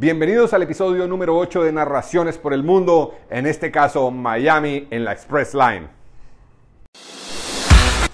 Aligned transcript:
Bienvenidos 0.00 0.54
al 0.54 0.62
episodio 0.62 1.08
número 1.08 1.36
8 1.36 1.64
de 1.64 1.72
Narraciones 1.72 2.38
por 2.38 2.54
el 2.54 2.62
Mundo, 2.62 3.16
en 3.30 3.46
este 3.46 3.72
caso 3.72 4.12
Miami 4.12 4.86
en 4.92 5.04
la 5.04 5.10
Express 5.10 5.54
Line. 5.54 5.88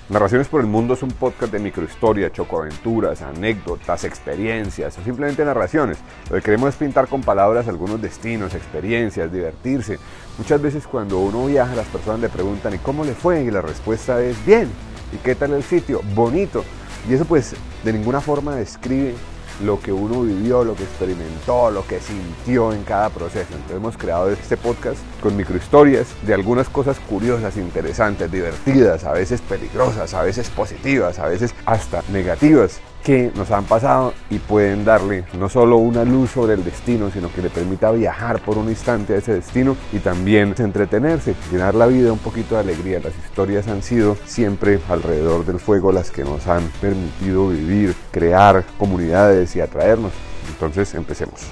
Narraciones 0.08 0.48
por 0.48 0.62
el 0.62 0.66
Mundo 0.66 0.94
es 0.94 1.02
un 1.02 1.10
podcast 1.10 1.52
de 1.52 1.58
microhistoria, 1.58 2.32
chocoaventuras, 2.32 3.20
anécdotas, 3.20 4.04
experiencias 4.04 4.96
o 4.96 5.04
simplemente 5.04 5.44
narraciones. 5.44 5.98
Lo 6.30 6.36
que 6.36 6.42
queremos 6.42 6.70
es 6.70 6.76
pintar 6.76 7.06
con 7.06 7.20
palabras 7.20 7.68
algunos 7.68 8.00
destinos, 8.00 8.54
experiencias, 8.54 9.30
divertirse. 9.30 9.98
Muchas 10.38 10.62
veces 10.62 10.86
cuando 10.86 11.18
uno 11.18 11.44
viaja 11.44 11.76
las 11.76 11.88
personas 11.88 12.20
le 12.20 12.30
preguntan 12.30 12.72
¿y 12.72 12.78
cómo 12.78 13.04
le 13.04 13.12
fue? 13.12 13.42
Y 13.42 13.50
la 13.50 13.60
respuesta 13.60 14.22
es 14.22 14.42
bien. 14.46 14.70
¿Y 15.12 15.18
qué 15.18 15.34
tal 15.34 15.52
el 15.52 15.62
sitio? 15.62 16.00
Bonito. 16.14 16.64
Y 17.10 17.12
eso 17.12 17.26
pues 17.26 17.54
de 17.84 17.92
ninguna 17.92 18.22
forma 18.22 18.56
describe 18.56 19.14
lo 19.62 19.80
que 19.80 19.92
uno 19.92 20.22
vivió, 20.22 20.64
lo 20.64 20.74
que 20.74 20.84
experimentó, 20.84 21.70
lo 21.70 21.86
que 21.86 22.00
sintió 22.00 22.72
en 22.72 22.82
cada 22.82 23.10
proceso. 23.10 23.48
Entonces 23.52 23.76
hemos 23.76 23.96
creado 23.96 24.30
este 24.30 24.56
podcast 24.56 24.98
con 25.20 25.36
microhistorias 25.36 26.08
de 26.22 26.34
algunas 26.34 26.68
cosas 26.68 26.98
curiosas, 27.00 27.56
interesantes, 27.56 28.30
divertidas, 28.30 29.04
a 29.04 29.12
veces 29.12 29.40
peligrosas, 29.40 30.14
a 30.14 30.22
veces 30.22 30.50
positivas, 30.50 31.18
a 31.18 31.28
veces 31.28 31.54
hasta 31.66 32.02
negativas 32.10 32.80
que 33.04 33.30
nos 33.36 33.50
han 33.50 33.64
pasado 33.64 34.14
y 34.30 34.38
pueden 34.38 34.84
darle 34.84 35.24
no 35.38 35.50
solo 35.50 35.76
una 35.76 36.04
luz 36.04 36.30
sobre 36.30 36.54
el 36.54 36.64
destino, 36.64 37.10
sino 37.10 37.30
que 37.30 37.42
le 37.42 37.50
permita 37.50 37.92
viajar 37.92 38.40
por 38.40 38.56
un 38.56 38.70
instante 38.70 39.12
a 39.12 39.18
ese 39.18 39.34
destino 39.34 39.76
y 39.92 39.98
también 39.98 40.54
entretenerse, 40.58 41.34
llenar 41.52 41.74
la 41.74 41.86
vida 41.86 42.12
un 42.12 42.18
poquito 42.18 42.54
de 42.54 42.62
alegría. 42.62 43.00
Las 43.00 43.14
historias 43.18 43.68
han 43.68 43.82
sido 43.82 44.16
siempre 44.24 44.80
alrededor 44.88 45.44
del 45.44 45.60
fuego 45.60 45.92
las 45.92 46.10
que 46.10 46.24
nos 46.24 46.46
han 46.46 46.62
permitido 46.80 47.50
vivir, 47.50 47.94
crear 48.10 48.64
comunidades 48.78 49.54
y 49.54 49.60
atraernos. 49.60 50.12
Entonces 50.48 50.94
empecemos. 50.94 51.46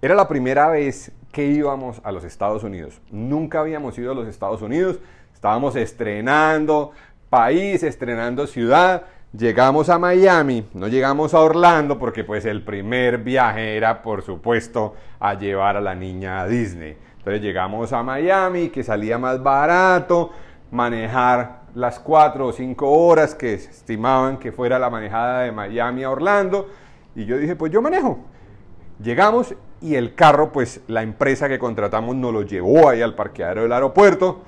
Era 0.00 0.14
la 0.14 0.28
primera 0.28 0.68
vez 0.68 1.12
que 1.30 1.44
íbamos 1.44 2.00
a 2.04 2.10
los 2.10 2.24
Estados 2.24 2.64
Unidos. 2.64 3.02
Nunca 3.10 3.60
habíamos 3.60 3.98
ido 3.98 4.12
a 4.12 4.14
los 4.14 4.26
Estados 4.26 4.62
Unidos. 4.62 4.98
Estábamos 5.34 5.76
estrenando, 5.76 6.92
país, 7.28 7.82
estrenando 7.82 8.46
ciudad. 8.46 9.02
Llegamos 9.36 9.88
a 9.88 9.98
Miami, 9.98 10.66
no 10.72 10.88
llegamos 10.88 11.34
a 11.34 11.40
Orlando 11.40 11.98
porque 11.98 12.24
pues 12.24 12.44
el 12.46 12.62
primer 12.62 13.18
viaje 13.18 13.76
era 13.76 14.02
por 14.02 14.22
supuesto 14.22 14.94
a 15.20 15.34
llevar 15.34 15.76
a 15.76 15.80
la 15.80 15.94
niña 15.94 16.40
a 16.40 16.46
Disney. 16.46 16.96
Entonces 17.18 17.42
llegamos 17.42 17.92
a 17.92 18.02
Miami, 18.02 18.68
que 18.68 18.84
salía 18.84 19.18
más 19.18 19.42
barato 19.42 20.30
manejar 20.70 21.62
las 21.74 21.98
cuatro 21.98 22.46
o 22.46 22.52
cinco 22.52 22.90
horas 22.90 23.34
que 23.34 23.54
estimaban 23.54 24.38
que 24.38 24.52
fuera 24.52 24.78
la 24.78 24.90
manejada 24.90 25.42
de 25.42 25.52
Miami 25.52 26.04
a 26.04 26.10
Orlando. 26.10 26.68
Y 27.14 27.24
yo 27.24 27.36
dije, 27.36 27.56
pues 27.56 27.72
yo 27.72 27.82
manejo. 27.82 28.20
Llegamos 29.02 29.54
y 29.80 29.94
el 29.94 30.14
carro, 30.14 30.52
pues 30.52 30.80
la 30.86 31.02
empresa 31.02 31.48
que 31.48 31.58
contratamos 31.58 32.16
nos 32.16 32.32
lo 32.32 32.42
llevó 32.42 32.88
ahí 32.88 33.02
al 33.02 33.14
parqueadero 33.14 33.62
del 33.62 33.72
aeropuerto 33.72 34.42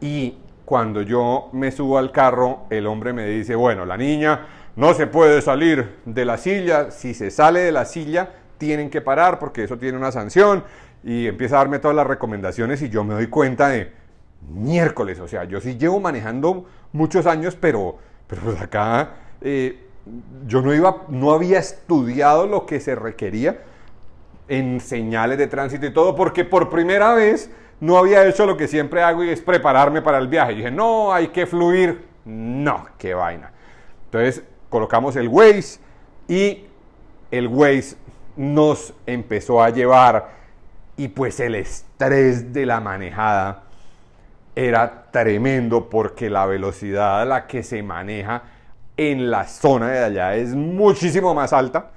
y 0.00 0.38
cuando 0.72 1.02
yo 1.02 1.50
me 1.52 1.70
subo 1.70 1.98
al 1.98 2.12
carro, 2.12 2.60
el 2.70 2.86
hombre 2.86 3.12
me 3.12 3.26
dice, 3.26 3.54
bueno, 3.54 3.84
la 3.84 3.98
niña 3.98 4.46
no 4.74 4.94
se 4.94 5.06
puede 5.06 5.42
salir 5.42 5.98
de 6.06 6.24
la 6.24 6.38
silla, 6.38 6.90
si 6.90 7.12
se 7.12 7.30
sale 7.30 7.60
de 7.60 7.72
la 7.72 7.84
silla 7.84 8.30
tienen 8.56 8.88
que 8.88 9.02
parar 9.02 9.38
porque 9.38 9.64
eso 9.64 9.76
tiene 9.76 9.98
una 9.98 10.10
sanción 10.12 10.64
y 11.04 11.26
empieza 11.26 11.56
a 11.56 11.58
darme 11.58 11.78
todas 11.78 11.94
las 11.94 12.06
recomendaciones 12.06 12.80
y 12.80 12.88
yo 12.88 13.04
me 13.04 13.12
doy 13.12 13.26
cuenta 13.26 13.68
de 13.68 13.92
miércoles, 14.48 15.20
o 15.20 15.28
sea, 15.28 15.44
yo 15.44 15.60
sí 15.60 15.76
llevo 15.76 16.00
manejando 16.00 16.64
muchos 16.92 17.26
años, 17.26 17.54
pero, 17.54 17.98
pero 18.26 18.40
pues 18.40 18.62
acá 18.62 19.10
eh, 19.42 19.78
yo 20.46 20.62
no, 20.62 20.72
iba, 20.72 21.02
no 21.08 21.32
había 21.32 21.58
estudiado 21.58 22.46
lo 22.46 22.64
que 22.64 22.80
se 22.80 22.94
requería 22.94 23.58
en 24.48 24.80
señales 24.80 25.36
de 25.36 25.48
tránsito 25.48 25.84
y 25.84 25.92
todo, 25.92 26.16
porque 26.16 26.46
por 26.46 26.70
primera 26.70 27.12
vez 27.12 27.50
no 27.82 27.98
había 27.98 28.24
hecho 28.28 28.46
lo 28.46 28.56
que 28.56 28.68
siempre 28.68 29.02
hago 29.02 29.24
y 29.24 29.30
es 29.30 29.40
prepararme 29.40 30.02
para 30.02 30.18
el 30.18 30.28
viaje. 30.28 30.52
Y 30.52 30.56
dije, 30.58 30.70
no, 30.70 31.12
hay 31.12 31.28
que 31.28 31.46
fluir. 31.46 32.06
No, 32.24 32.86
qué 32.96 33.12
vaina. 33.12 33.50
Entonces 34.04 34.44
colocamos 34.68 35.16
el 35.16 35.26
Waze 35.26 35.80
y 36.28 36.64
el 37.32 37.48
Waze 37.48 37.96
nos 38.36 38.94
empezó 39.04 39.60
a 39.60 39.70
llevar 39.70 40.28
y 40.96 41.08
pues 41.08 41.40
el 41.40 41.56
estrés 41.56 42.52
de 42.52 42.66
la 42.66 42.78
manejada 42.78 43.64
era 44.54 45.10
tremendo 45.10 45.90
porque 45.90 46.30
la 46.30 46.46
velocidad 46.46 47.22
a 47.22 47.24
la 47.24 47.48
que 47.48 47.64
se 47.64 47.82
maneja 47.82 48.44
en 48.96 49.28
la 49.28 49.44
zona 49.48 49.88
de 49.88 50.04
allá 50.04 50.36
es 50.36 50.54
muchísimo 50.54 51.34
más 51.34 51.52
alta 51.52 51.90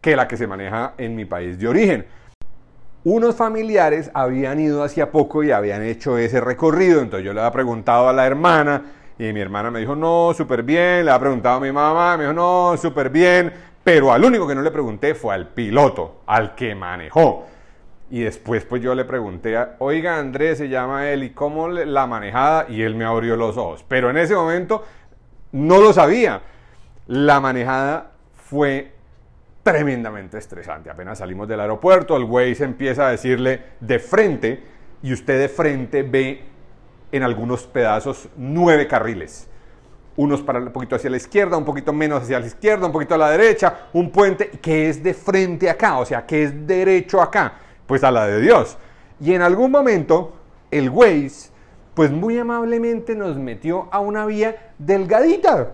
que 0.00 0.16
la 0.16 0.26
que 0.26 0.38
se 0.38 0.46
maneja 0.46 0.94
en 0.96 1.14
mi 1.14 1.26
país 1.26 1.58
de 1.58 1.68
origen 1.68 2.06
unos 3.04 3.34
familiares 3.34 4.10
habían 4.14 4.60
ido 4.60 4.84
hacia 4.84 5.10
poco 5.10 5.42
y 5.42 5.50
habían 5.50 5.82
hecho 5.82 6.18
ese 6.18 6.40
recorrido. 6.40 7.00
Entonces 7.00 7.24
yo 7.24 7.32
le 7.32 7.40
había 7.40 7.52
preguntado 7.52 8.08
a 8.08 8.12
la 8.12 8.26
hermana 8.26 8.82
y 9.18 9.32
mi 9.32 9.40
hermana 9.40 9.70
me 9.70 9.80
dijo, 9.80 9.96
no, 9.96 10.32
súper 10.34 10.62
bien. 10.62 11.04
Le 11.04 11.10
había 11.10 11.20
preguntado 11.20 11.56
a 11.56 11.60
mi 11.60 11.72
mamá, 11.72 12.16
me 12.16 12.24
dijo, 12.24 12.34
no, 12.34 12.76
súper 12.76 13.10
bien. 13.10 13.52
Pero 13.82 14.12
al 14.12 14.24
único 14.24 14.46
que 14.46 14.54
no 14.54 14.62
le 14.62 14.70
pregunté 14.70 15.14
fue 15.14 15.34
al 15.34 15.48
piloto, 15.48 16.22
al 16.26 16.54
que 16.54 16.74
manejó. 16.74 17.46
Y 18.10 18.20
después 18.20 18.64
pues 18.64 18.82
yo 18.82 18.94
le 18.94 19.04
pregunté, 19.04 19.58
oiga 19.78 20.18
Andrés, 20.18 20.58
se 20.58 20.68
llama 20.68 21.08
él, 21.08 21.24
¿y 21.24 21.30
cómo 21.30 21.68
la 21.68 22.06
manejada? 22.06 22.66
Y 22.68 22.82
él 22.82 22.94
me 22.94 23.04
abrió 23.04 23.36
los 23.36 23.56
ojos. 23.56 23.84
Pero 23.88 24.10
en 24.10 24.18
ese 24.18 24.34
momento 24.34 24.84
no 25.50 25.80
lo 25.80 25.92
sabía. 25.92 26.42
La 27.06 27.40
manejada 27.40 28.12
fue 28.34 28.92
tremendamente 29.62 30.38
estresante. 30.38 30.90
Apenas 30.90 31.18
salimos 31.18 31.48
del 31.48 31.60
aeropuerto, 31.60 32.16
el 32.16 32.24
güey 32.24 32.54
se 32.54 32.64
empieza 32.64 33.06
a 33.06 33.10
decirle 33.10 33.62
de 33.80 33.98
frente 33.98 34.62
y 35.02 35.12
usted 35.12 35.38
de 35.38 35.48
frente 35.48 36.02
ve 36.02 36.44
en 37.10 37.22
algunos 37.22 37.66
pedazos 37.66 38.28
nueve 38.36 38.86
carriles. 38.88 39.48
Unos 40.16 40.42
para 40.42 40.58
un 40.58 40.72
poquito 40.72 40.96
hacia 40.96 41.10
la 41.10 41.16
izquierda, 41.16 41.56
un 41.56 41.64
poquito 41.64 41.92
menos 41.92 42.22
hacia 42.22 42.38
la 42.38 42.46
izquierda, 42.46 42.86
un 42.86 42.92
poquito 42.92 43.14
a 43.14 43.18
la 43.18 43.30
derecha, 43.30 43.88
un 43.92 44.10
puente 44.10 44.50
que 44.50 44.88
es 44.88 45.02
de 45.02 45.14
frente 45.14 45.70
acá, 45.70 45.98
o 45.98 46.04
sea, 46.04 46.26
que 46.26 46.42
es 46.44 46.66
derecho 46.66 47.22
acá, 47.22 47.54
pues 47.86 48.04
a 48.04 48.10
la 48.10 48.26
de 48.26 48.40
Dios. 48.40 48.76
Y 49.20 49.32
en 49.32 49.42
algún 49.42 49.70
momento 49.70 50.34
el 50.70 50.90
Waze, 50.90 51.50
pues 51.94 52.10
muy 52.10 52.38
amablemente 52.38 53.14
nos 53.14 53.36
metió 53.36 53.88
a 53.90 54.00
una 54.00 54.26
vía 54.26 54.72
delgadita, 54.78 55.72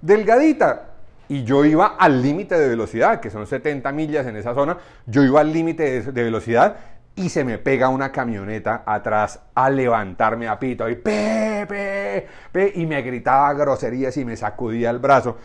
delgadita, 0.00 0.89
y 1.30 1.44
yo 1.44 1.64
iba 1.64 1.94
al 1.96 2.20
límite 2.20 2.58
de 2.58 2.68
velocidad, 2.68 3.20
que 3.20 3.30
son 3.30 3.46
70 3.46 3.92
millas 3.92 4.26
en 4.26 4.34
esa 4.34 4.52
zona, 4.52 4.76
yo 5.06 5.22
iba 5.22 5.40
al 5.40 5.52
límite 5.52 6.02
de, 6.02 6.24
velocidad 6.24 6.76
y 7.14 7.28
se 7.28 7.44
me 7.44 7.56
pega 7.56 7.88
una 7.88 8.10
camioneta 8.10 8.82
atrás 8.84 9.38
a 9.54 9.70
levantarme 9.70 10.48
a 10.48 10.58
pito 10.58 10.88
y 10.88 10.96
pe, 10.96 12.26
y 12.74 12.84
me 12.84 13.00
gritaba 13.02 13.52
groserías 13.54 14.16
y 14.16 14.24
me 14.24 14.36
sacudía 14.36 14.90
el 14.90 14.98
brazo. 14.98 15.36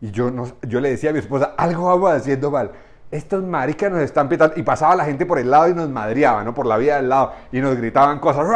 Y 0.00 0.10
yo, 0.10 0.30
no, 0.30 0.52
yo 0.62 0.80
le 0.80 0.88
decía 0.88 1.10
a 1.10 1.12
mi 1.12 1.18
esposa, 1.18 1.52
algo 1.58 1.84
vamos 1.84 2.12
haciendo 2.12 2.50
mal. 2.50 2.70
Estos 3.10 3.44
maricas 3.44 3.92
nos 3.92 4.00
están 4.00 4.30
pitando. 4.30 4.54
Y 4.56 4.62
pasaba 4.62 4.96
la 4.96 5.04
gente 5.04 5.26
por 5.26 5.38
el 5.38 5.50
lado 5.50 5.68
y 5.68 5.74
nos 5.74 5.90
madriaba, 5.90 6.44
¿no? 6.44 6.54
Por 6.54 6.64
la 6.64 6.78
vía 6.78 6.96
del 6.96 7.10
lado. 7.10 7.34
Y 7.52 7.60
nos 7.60 7.76
gritaban 7.76 8.20
cosas. 8.20 8.46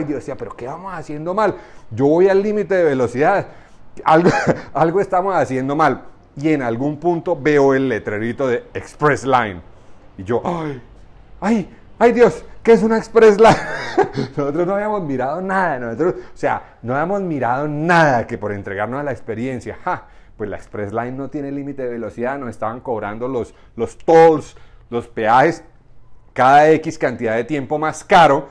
Y 0.00 0.08
yo 0.08 0.16
decía, 0.16 0.36
pero 0.36 0.56
¿qué 0.56 0.66
vamos 0.66 0.92
haciendo 0.94 1.34
mal? 1.34 1.56
Yo 1.90 2.06
voy 2.06 2.28
al 2.28 2.42
límite 2.42 2.74
de 2.74 2.84
velocidad. 2.84 3.46
Algo, 4.04 4.30
algo 4.74 5.00
estamos 5.00 5.36
haciendo 5.36 5.76
mal 5.76 6.04
y 6.36 6.52
en 6.52 6.62
algún 6.62 6.96
punto 6.96 7.38
veo 7.40 7.74
el 7.74 7.88
letrerito 7.88 8.46
de 8.46 8.64
Express 8.74 9.24
Line. 9.24 9.60
Y 10.16 10.24
yo, 10.24 10.40
¡ay! 10.44 10.82
¡ay! 11.40 11.70
¡ay 11.98 12.12
Dios! 12.12 12.44
¿Qué 12.62 12.72
es 12.72 12.82
una 12.82 12.96
Express 12.96 13.38
Line? 13.38 13.56
nosotros 14.36 14.66
no 14.66 14.74
habíamos 14.74 15.02
mirado 15.02 15.40
nada, 15.40 15.78
nosotros, 15.78 16.14
o 16.14 16.36
sea, 16.36 16.76
no 16.82 16.94
habíamos 16.94 17.22
mirado 17.22 17.68
nada 17.68 18.26
que 18.26 18.38
por 18.38 18.52
entregarnos 18.52 19.00
a 19.00 19.02
la 19.02 19.12
experiencia. 19.12 19.78
Pues 20.36 20.48
la 20.48 20.56
Express 20.56 20.92
Line 20.92 21.12
no 21.12 21.28
tiene 21.28 21.52
límite 21.52 21.82
de 21.82 21.90
velocidad, 21.90 22.38
nos 22.38 22.50
estaban 22.50 22.80
cobrando 22.80 23.28
los, 23.28 23.54
los 23.76 23.98
tolls, 23.98 24.56
los 24.90 25.06
peajes, 25.08 25.64
cada 26.32 26.70
X 26.70 26.98
cantidad 26.98 27.36
de 27.36 27.44
tiempo 27.44 27.78
más 27.78 28.04
caro, 28.04 28.48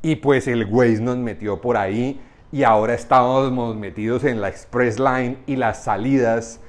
y 0.00 0.16
pues 0.16 0.48
el 0.48 0.64
Waze 0.64 1.00
nos 1.00 1.18
metió 1.18 1.60
por 1.60 1.76
ahí, 1.76 2.20
y 2.50 2.62
ahora 2.62 2.94
estamos 2.94 3.76
metidos 3.76 4.24
en 4.24 4.40
la 4.40 4.48
Express 4.48 4.98
Line 4.98 5.38
y 5.46 5.56
las 5.56 5.84
salidas 5.84 6.60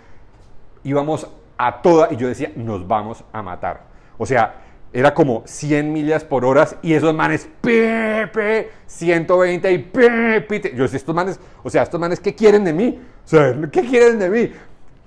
íbamos 0.84 1.28
a 1.58 1.82
toda 1.82 2.08
y 2.12 2.16
yo 2.16 2.28
decía, 2.28 2.52
nos 2.56 2.88
vamos 2.88 3.24
a 3.34 3.42
matar. 3.42 3.82
O 4.18 4.26
sea, 4.26 4.56
era 4.92 5.14
como 5.14 5.44
100 5.46 5.94
millas 5.94 6.24
por 6.24 6.46
hora 6.46 6.68
y 6.82 6.94
esos 6.94 7.14
manes, 7.14 7.48
pepe, 7.62 8.72
120 8.88 9.72
y 9.72 9.78
pepe. 9.78 10.74
Yo 10.76 10.84
decía, 10.84 10.98
estos 10.98 11.14
manes, 11.14 11.40
o 11.64 11.70
sea, 11.70 11.84
estos 11.84 12.00
manes, 12.00 12.20
¿qué 12.20 12.34
quieren 12.34 12.64
de 12.64 12.74
mí? 12.74 13.00
O 13.24 13.28
sea, 13.28 13.56
¿qué 13.72 13.82
quieren 13.82 14.18
de 14.18 14.30
mí? 14.30 14.52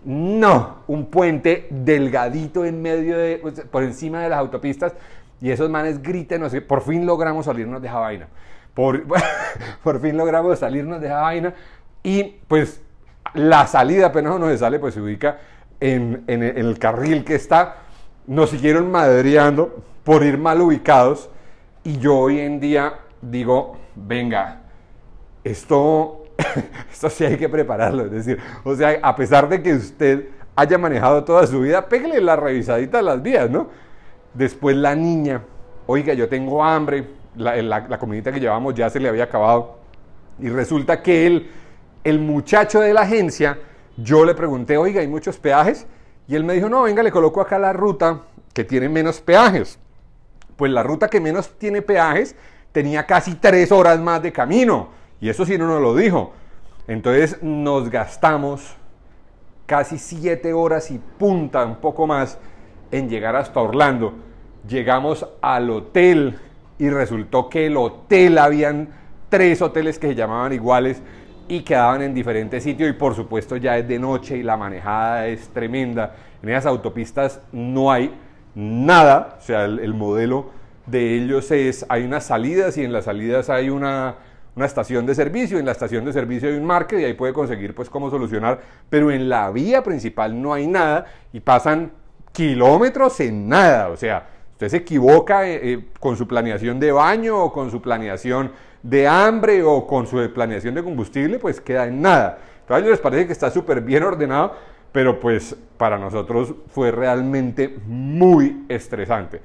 No, 0.05 0.79
un 0.89 1.07
puente 1.07 1.69
delgadito 1.71 2.65
en 2.65 2.83
medio 2.83 3.17
de, 3.17 3.39
por 3.71 3.83
encima 3.83 4.21
de 4.21 4.29
las 4.29 4.39
autopistas 4.39 4.95
y 5.41 5.51
esos 5.51 5.71
manes 5.71 6.03
griten, 6.03 6.41
no 6.41 6.49
por 6.67 6.83
fin 6.83 7.05
logramos 7.07 7.47
salirnos 7.47 7.83
de 7.83 7.89
esa 7.89 7.99
vaina. 7.99 8.29
Por, 8.75 9.05
por 9.83 10.01
fin 10.01 10.17
logramos 10.17 10.59
salirnos 10.59 11.01
de 11.01 11.07
esa 11.07 11.21
vaina 11.21 11.55
y 12.03 12.37
pues 12.47 12.81
la 13.35 13.67
salida 13.67 14.07
apenas 14.07 14.35
uno 14.35 14.49
se 14.49 14.59
sale, 14.59 14.79
pues 14.79 14.95
se 14.95 15.01
ubica 15.01 15.39
en, 15.82 16.25
el 16.29 16.79
carril 16.79 17.25
que 17.25 17.34
está, 17.34 17.76
nos 18.26 18.50
siguieron 18.50 18.90
madreando 18.90 19.82
por 20.05 20.23
ir 20.23 20.38
mal 20.38 20.61
ubicados 20.61 21.29
y 21.82 21.99
yo 21.99 22.17
hoy 22.19 22.38
en 22.38 22.61
día 22.61 22.94
digo, 23.20 23.76
venga, 23.96 24.62
esto, 25.43 26.25
esto 26.93 27.11
sí 27.11 27.25
hay 27.25 27.37
que 27.37 27.49
prepararlo. 27.49 28.05
Es 28.05 28.12
decir, 28.12 28.38
o 28.62 28.75
sea, 28.76 28.99
a 29.02 29.17
pesar 29.17 29.49
de 29.49 29.61
que 29.61 29.75
usted 29.75 30.29
haya 30.55 30.79
manejado 30.79 31.25
toda 31.25 31.46
su 31.46 31.61
vida, 31.61 31.88
pégale 31.88 32.20
la 32.20 32.37
revisadita 32.37 33.00
a 33.00 33.02
las 33.02 33.20
vías, 33.20 33.50
¿no? 33.50 33.69
Después 34.35 34.76
la 34.76 34.94
niña, 34.94 35.43
oiga, 35.87 36.14
yo 36.14 36.28
tengo 36.28 36.62
hambre, 36.62 37.08
la, 37.37 37.61
la, 37.61 37.81
la 37.88 37.99
que 37.99 38.40
llevamos 38.40 38.75
ya 38.75 38.88
se 38.88 39.00
le 39.00 39.08
había 39.08 39.25
acabado. 39.25 39.78
Y 40.38 40.49
resulta 40.49 41.02
que 41.02 41.26
él, 41.26 41.50
el 42.05 42.20
muchacho 42.20 42.81
de 42.81 42.94
la 42.94 43.00
agencia, 43.00 43.58
yo 43.97 44.25
le 44.25 44.35
pregunté, 44.35 44.77
oiga, 44.77 45.00
¿hay 45.00 45.09
muchos 45.09 45.39
peajes? 45.39 45.87
Y 46.29 46.35
él 46.35 46.44
me 46.44 46.55
dijo, 46.55 46.69
no, 46.69 46.83
venga, 46.83 47.03
le 47.03 47.11
coloco 47.11 47.41
acá 47.41 47.59
la 47.59 47.73
ruta 47.73 48.23
que 48.53 48.65
tiene 48.65 48.89
menos 48.89 49.21
peajes. 49.21 49.79
Pues 50.56 50.71
la 50.71 50.83
ruta 50.83 51.09
que 51.09 51.21
menos 51.21 51.50
tiene 51.59 51.83
peajes 51.83 52.37
tenía 52.73 53.06
casi 53.06 53.35
tres 53.35 53.73
horas 53.73 53.99
más 54.00 54.23
de 54.23 54.33
camino. 54.33 54.89
Y 55.21 55.29
eso 55.29 55.44
sí 55.44 55.59
no 55.59 55.67
nos 55.67 55.81
lo 55.81 55.94
dijo. 55.94 56.33
Entonces 56.87 57.43
nos 57.43 57.91
gastamos 57.91 58.77
casi 59.67 59.99
siete 59.99 60.53
horas 60.53 60.91
y 60.91 60.99
punta, 60.99 61.65
un 61.65 61.77
poco 61.77 62.06
más, 62.06 62.38
en 62.91 63.09
llegar 63.09 63.37
hasta 63.37 63.61
Orlando. 63.61 64.15
Llegamos 64.69 65.27
al 65.41 65.71
hotel 65.71 66.38
y 66.79 66.91
resultó 66.91 67.49
que 67.49 67.67
el 67.67 67.77
hotel 67.77 68.38
habían 68.38 68.88
tres 69.29 69.62
hoteles 69.62 69.99
que 69.99 70.09
se 70.09 70.15
llamaban 70.15 70.53
iguales 70.53 71.03
y 71.52 71.60
quedaban 71.60 72.00
en 72.00 72.14
diferentes 72.14 72.62
sitios 72.62 72.88
y 72.88 72.94
por 72.94 73.14
supuesto 73.14 73.56
ya 73.56 73.76
es 73.76 73.87
de 73.87 73.99
noche 73.99 74.38
y 74.38 74.43
la 74.43 74.56
manejada 74.56 75.26
es 75.26 75.49
tremenda. 75.49 76.14
En 76.43 76.49
esas 76.49 76.64
autopistas 76.64 77.40
no 77.52 77.93
hay 77.93 78.14
nada, 78.54 79.37
o 79.38 79.43
sea, 79.43 79.64
el 79.64 79.93
modelo 79.93 80.50
de 80.87 81.16
ellos 81.16 81.50
es, 81.50 81.84
hay 81.88 82.04
unas 82.04 82.25
salidas 82.25 82.76
y 82.78 82.84
en 82.84 82.93
las 82.93 83.04
salidas 83.04 83.50
hay 83.50 83.69
una, 83.69 84.16
estación 84.56 85.06
de 85.06 85.14
servicio, 85.14 85.58
en 85.58 85.66
la 85.66 85.72
estación 85.72 86.04
de 86.04 86.12
servicio 86.12 86.49
hay 86.49 86.56
un 86.56 86.64
market 86.64 87.00
y 87.00 87.04
ahí 87.04 87.14
puede 87.14 87.32
conseguir 87.32 87.75
pues 87.75 87.88
cómo 87.88 88.10
solucionar, 88.10 88.60
pero 88.88 89.10
en 89.10 89.28
la 89.28 89.50
vía 89.50 89.82
principal 89.82 90.40
no 90.40 90.54
hay 90.54 90.66
nada 90.66 91.06
y 91.32 91.40
pasan 91.40 91.93
kilómetros 92.32 93.20
en 93.20 93.49
nada, 93.49 93.88
o 93.88 93.96
sea, 93.96 94.26
usted 94.62 94.79
se 94.79 94.82
equivoca 94.82 95.49
eh, 95.49 95.73
eh, 95.73 95.85
con 95.99 96.17
su 96.17 96.29
planeación 96.29 96.79
de 96.79 96.93
baño 96.93 97.37
o 97.37 97.53
con 97.53 97.69
su 97.70 97.82
planeación 97.82 98.53
de 98.81 99.09
hambre 99.09 99.62
o 99.64 99.87
con 99.88 100.06
su 100.06 100.32
planeación 100.32 100.75
de 100.75 100.85
combustible, 100.85 101.41
pues 101.41 101.61
queda 101.61 101.87
en 101.87 102.00
nada. 102.00 102.38
Entonces 102.61 102.76
a 102.76 102.79
ellos 102.79 102.91
les 102.91 103.00
parece 103.00 103.26
que 103.26 103.32
está 103.32 103.50
súper 103.50 103.81
bien 103.81 104.05
ordenado, 104.05 104.55
pero 104.93 105.19
pues 105.19 105.56
para 105.76 105.99
nosotros 105.99 106.55
fue 106.69 106.93
realmente 106.93 107.76
muy 107.87 108.64
estresante. 108.69 109.41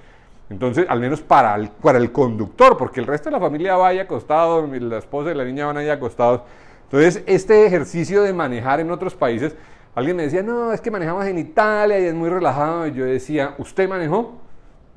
Entonces, 0.51 0.85
al 0.87 0.99
menos 0.99 1.21
para 1.21 1.55
el, 1.55 2.11
conductor, 2.11 2.77
porque 2.77 2.99
el 2.99 3.07
resto 3.07 3.29
de 3.29 3.31
la 3.33 3.39
familia 3.39 3.75
vaya 3.75 4.03
acostado, 4.03 4.65
la 4.67 4.99
esposa 4.99 5.31
y 5.31 5.35
la 5.35 5.43
niña 5.43 5.65
van 5.65 5.77
ahí 5.77 5.89
acostados. 5.89 6.41
Entonces, 6.83 7.23
este 7.25 7.65
ejercicio 7.65 8.21
de 8.21 8.31
manejar 8.33 8.79
en 8.79 8.91
otros 8.91 9.13
países, 9.13 9.55
alguien 9.93 10.15
me 10.15 10.23
decía, 10.23 10.43
no, 10.43 10.71
es 10.71 10.79
que 10.79 10.89
manejamos 10.89 11.25
en 11.25 11.39
Italia 11.39 11.99
y 11.99 12.05
es 12.05 12.13
muy 12.13 12.29
relajado. 12.29 12.87
Y 12.87 12.93
yo 12.93 13.03
decía, 13.03 13.55
¿usted 13.57 13.89
manejó? 13.89 14.46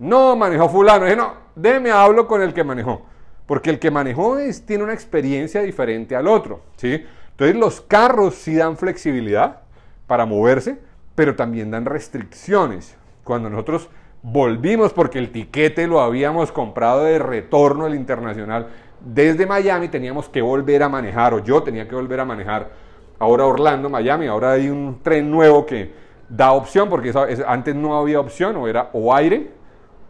No, 0.00 0.34
manejó 0.34 0.68
fulano. 0.70 1.04
Dije, 1.04 1.16
no, 1.16 1.34
déme 1.54 1.90
hablo 1.90 2.26
con 2.26 2.40
el 2.40 2.54
que 2.54 2.64
manejó. 2.64 3.02
Porque 3.44 3.68
el 3.68 3.78
que 3.78 3.90
manejó 3.90 4.38
es, 4.38 4.64
tiene 4.64 4.82
una 4.82 4.94
experiencia 4.94 5.60
diferente 5.60 6.16
al 6.16 6.26
otro, 6.26 6.62
¿sí? 6.76 7.04
Entonces, 7.32 7.56
los 7.56 7.80
carros 7.82 8.34
sí 8.34 8.54
dan 8.54 8.76
flexibilidad 8.78 9.60
para 10.06 10.24
moverse, 10.24 10.78
pero 11.14 11.36
también 11.36 11.70
dan 11.70 11.84
restricciones. 11.84 12.96
Cuando 13.24 13.50
nosotros 13.50 13.90
volvimos 14.22 14.92
porque 14.92 15.18
el 15.18 15.32
tiquete 15.32 15.86
lo 15.86 16.00
habíamos 16.00 16.50
comprado 16.50 17.04
de 17.04 17.18
retorno 17.18 17.84
al 17.84 17.94
internacional 17.94 18.68
desde 19.00 19.46
Miami, 19.46 19.88
teníamos 19.88 20.28
que 20.28 20.40
volver 20.42 20.82
a 20.82 20.88
manejar, 20.88 21.34
o 21.34 21.38
yo 21.40 21.62
tenía 21.62 21.86
que 21.88 21.94
volver 21.94 22.20
a 22.20 22.24
manejar 22.24 22.70
ahora 23.18 23.46
Orlando, 23.46 23.90
Miami, 23.90 24.26
ahora 24.26 24.52
hay 24.52 24.68
un 24.68 25.00
tren 25.02 25.30
nuevo 25.30 25.66
que 25.66 25.92
da 26.28 26.52
opción, 26.52 26.88
porque 26.88 27.12
antes 27.46 27.74
no 27.74 27.98
había 27.98 28.20
opción, 28.20 28.56
o 28.56 28.68
era 28.68 28.90
o 28.92 29.14
aire, 29.14 29.59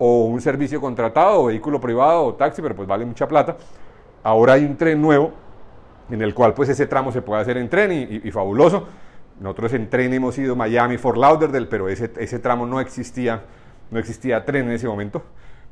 o 0.00 0.24
un 0.24 0.40
servicio 0.40 0.80
contratado, 0.80 1.42
o 1.42 1.46
vehículo 1.46 1.80
privado, 1.80 2.24
o 2.24 2.34
taxi, 2.34 2.60
pero 2.60 2.74
pues 2.74 2.88
vale 2.88 3.04
mucha 3.04 3.28
plata. 3.28 3.56
Ahora 4.24 4.54
hay 4.54 4.64
un 4.64 4.76
tren 4.76 5.00
nuevo, 5.00 5.30
en 6.10 6.20
el 6.22 6.34
cual 6.34 6.54
pues 6.54 6.68
ese 6.68 6.88
tramo 6.88 7.12
se 7.12 7.22
puede 7.22 7.42
hacer 7.42 7.56
en 7.56 7.68
tren 7.68 8.20
y, 8.24 8.30
fabuloso. 8.32 8.88
Nosotros 9.38 9.74
en 9.74 9.88
tren 9.88 10.12
hemos 10.12 10.36
ido 10.38 10.56
Miami, 10.56 10.98
Fort 10.98 11.18
Lauderdale, 11.18 11.66
pero 11.66 11.88
ese, 11.88 12.10
ese 12.18 12.40
tramo 12.40 12.66
no 12.66 12.80
existía 12.80 13.42
no 13.90 13.98
existía 13.98 14.44
tren 14.44 14.66
en 14.66 14.72
ese 14.72 14.86
momento. 14.86 15.22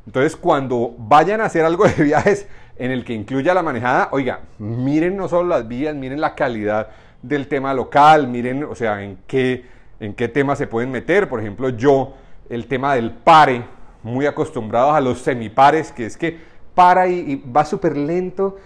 Entonces, 0.06 0.36
cuando 0.36 0.94
vayan 0.98 1.40
a 1.40 1.44
hacer 1.44 1.64
algo 1.64 1.84
de 1.86 2.02
viajes 2.02 2.48
en 2.76 2.90
el 2.90 3.04
que 3.04 3.14
incluya 3.14 3.54
la 3.54 3.62
manejada, 3.62 4.08
oiga, 4.12 4.40
miren 4.58 5.16
no 5.16 5.28
solo 5.28 5.48
las 5.48 5.68
vías, 5.68 5.94
miren 5.94 6.20
la 6.20 6.34
calidad 6.34 6.88
del 7.22 7.48
tema 7.48 7.74
local, 7.74 8.28
miren, 8.28 8.64
o 8.64 8.74
sea, 8.74 9.02
en 9.02 9.18
qué, 9.26 9.64
en 10.00 10.14
qué 10.14 10.28
tema 10.28 10.56
se 10.56 10.66
pueden 10.66 10.90
meter. 10.90 11.28
Por 11.28 11.40
ejemplo, 11.40 11.68
yo, 11.70 12.14
el 12.48 12.66
tema 12.66 12.94
del 12.94 13.10
pare, 13.10 13.64
muy 14.02 14.26
acostumbrados 14.26 14.94
a 14.94 15.00
los 15.00 15.20
semipares, 15.20 15.92
que 15.92 16.06
es 16.06 16.16
que 16.16 16.38
para 16.74 17.08
y, 17.08 17.36
va 17.36 17.64
súper 17.64 17.96
lento, 17.96 18.56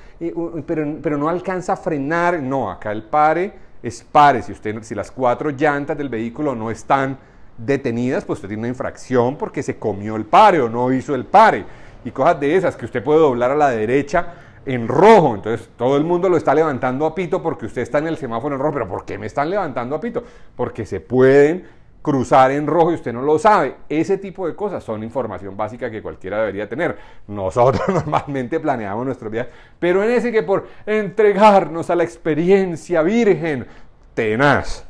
pero, 0.67 0.99
pero 1.03 1.17
no 1.17 1.29
alcanza 1.29 1.73
a 1.73 1.77
frenar. 1.77 2.41
No, 2.43 2.71
acá 2.71 2.93
el 2.93 3.05
pare 3.05 3.55
es 3.83 4.03
pare. 4.05 4.43
Si, 4.43 4.53
usted, 4.53 4.83
si 4.83 4.95
las 4.95 5.11
cuatro 5.11 5.51
llantas 5.51 5.97
del 5.97 6.09
vehículo 6.09 6.55
no 6.55 6.71
están 6.71 7.19
detenidas, 7.57 8.25
pues 8.25 8.39
usted 8.39 8.49
tiene 8.49 8.61
una 8.61 8.69
infracción 8.69 9.37
porque 9.37 9.63
se 9.63 9.79
comió 9.79 10.17
el 10.17 10.25
pare 10.25 10.61
o 10.61 10.69
no 10.69 10.93
hizo 10.93 11.15
el 11.15 11.25
pare. 11.25 11.65
Y 12.05 12.11
cosas 12.11 12.39
de 12.41 12.57
esas, 12.57 12.77
que 12.77 12.85
usted 12.85 13.03
puede 13.03 13.21
doblar 13.21 13.53
a 13.53 13.57
la 13.57 13.71
derecha 13.71 14.35
en 14.67 14.89
rojo. 14.89 15.35
Entonces 15.35 15.71
todo 15.77 15.97
el 15.97 16.05
mundo 16.05 16.29
lo 16.29 16.37
está 16.37 16.55
levantando 16.55 17.07
a 17.07 17.15
pito 17.15 17.43
porque 17.43 17.67
usted 17.67 17.83
está 17.83 17.99
en 17.99 18.09
el 18.09 18.17
semáforo 18.17 18.55
en 18.55 18.61
rojo. 18.61 18.75
Pero 18.75 18.89
¿por 18.89 19.05
qué 19.05 19.19
me 19.19 19.27
están 19.27 19.51
levantando 19.51 19.97
a 19.97 20.01
pito? 20.01 20.23
Porque 20.57 20.85
se 20.85 21.01
pueden 21.01 21.65
cruzar 22.03 22.51
en 22.51 22.67
rojo 22.67 22.91
y 22.91 22.95
usted 22.95 23.13
no 23.13 23.23
lo 23.23 23.39
sabe. 23.39 23.77
Ese 23.89 24.19
tipo 24.19 24.47
de 24.47 24.55
cosas 24.55 24.85
son 24.85 25.03
información 25.03 25.57
básica 25.57 25.91
que 25.91 26.03
cualquiera 26.03 26.41
debería 26.41 26.69
tener. 26.69 26.99
Nosotros 27.29 27.89
normalmente 27.89 28.61
planeamos 28.61 29.07
nuestros 29.07 29.33
días, 29.33 29.47
pero 29.79 30.03
en 30.03 30.11
ese 30.11 30.33
que 30.33 30.43
por 30.43 30.69
entregarnos 30.85 31.89
a 31.91 31.95
la 31.95 32.05
experiencia 32.05 33.03
virgen 33.03 33.67
tenaz 34.15 34.87